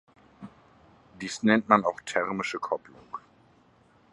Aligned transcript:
Dies 1.21 1.43
nennt 1.43 1.69
man 1.69 1.85
auch 1.85 2.01
thermische 2.01 2.57
Kopplung. 2.57 3.19